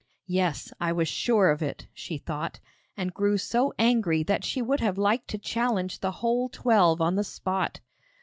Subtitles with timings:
[0.25, 2.59] 'Yes; I was sure of it,' she thought,
[2.97, 7.13] and grew so angry that she would have liked to challenge the whole twelve on
[7.17, 7.81] the spot.